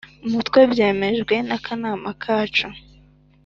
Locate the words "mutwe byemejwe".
0.31-1.35